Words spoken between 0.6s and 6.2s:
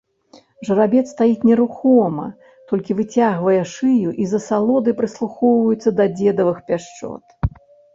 Жарабец стаіць нерухома, толькі выцягвае шыю і з асалодай прыслухоўваецца да